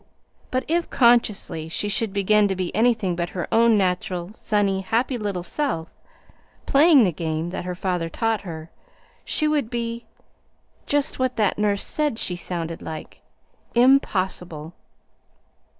[0.49, 5.15] "But if, consciously, she should begin to be anything but her own natural, sunny, happy
[5.15, 5.93] little self,
[6.65, 8.71] playing the game that her father taught her,
[9.23, 10.07] she would be
[10.87, 13.21] just what that nurse said she sounded like
[13.75, 14.73] 'impossible.'